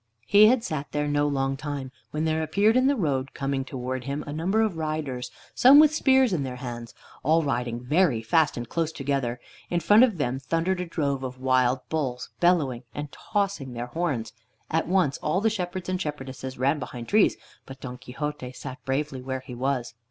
He 0.25 0.47
had 0.47 0.63
sat 0.63 0.91
there 0.93 1.07
no 1.07 1.27
long 1.27 1.55
time 1.55 1.91
when 2.09 2.25
there 2.25 2.41
appeared 2.41 2.75
on 2.75 2.87
the 2.87 2.95
road 2.95 3.35
coming 3.35 3.63
towards 3.63 4.07
him 4.07 4.23
a 4.25 4.33
number 4.33 4.61
of 4.63 4.75
riders, 4.77 5.29
some 5.53 5.77
with 5.79 5.93
spears 5.93 6.33
in 6.33 6.41
their 6.41 6.55
hands, 6.55 6.95
all 7.21 7.43
riding 7.43 7.79
very 7.81 8.23
fast 8.23 8.57
and 8.57 8.67
close 8.67 8.91
together. 8.91 9.39
In 9.69 9.79
front 9.79 10.03
of 10.03 10.17
them 10.17 10.39
thundered 10.39 10.79
a 10.79 10.85
drove 10.87 11.21
of 11.21 11.39
wild 11.39 11.87
bulls, 11.87 12.31
bellowing 12.39 12.81
and 12.95 13.11
tossing 13.11 13.73
their 13.73 13.91
horns. 13.93 14.33
At 14.71 14.87
once 14.87 15.19
all 15.19 15.39
the 15.39 15.51
shepherds 15.51 15.87
and 15.87 15.99
the 15.99 16.01
shepherdesses 16.01 16.57
ran 16.57 16.79
behind 16.79 17.07
trees, 17.07 17.37
but 17.67 17.79
Don 17.79 17.99
Quixote 17.99 18.53
sat 18.53 18.83
bravely 18.83 19.21
where 19.21 19.41
he 19.41 19.53
was. 19.53 19.93